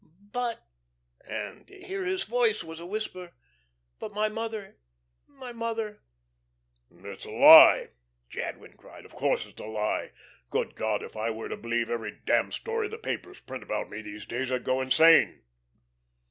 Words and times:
But' 0.17 0.59
and 1.27 1.69
here 1.69 2.03
his 2.03 2.23
voice 2.23 2.63
was 2.63 2.79
a 2.79 2.87
whisper 2.87 3.33
'but 3.99 4.15
my 4.15 4.29
mother 4.29 4.77
my 5.27 5.51
mother!'" 5.51 6.01
"It's 6.89 7.25
a 7.25 7.29
lie!" 7.29 7.89
Jadwin 8.27 8.77
cried. 8.77 9.05
"Of 9.05 9.13
course 9.13 9.45
it's 9.45 9.61
a 9.61 9.65
lie. 9.67 10.13
Good 10.49 10.73
God, 10.73 11.03
if 11.03 11.15
I 11.15 11.29
were 11.29 11.49
to 11.49 11.55
believe 11.55 11.91
every 11.91 12.13
damned 12.25 12.53
story 12.55 12.87
the 12.87 12.97
papers 12.97 13.41
print 13.41 13.61
about 13.61 13.91
me 13.91 14.01
these 14.01 14.25
days 14.25 14.51
I'd 14.51 14.63
go 14.63 14.81
insane." 14.81 15.43